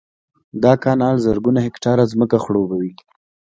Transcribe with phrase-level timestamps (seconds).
[0.63, 2.93] دا کانال زرګونه هکټاره ځمکه خړوبوي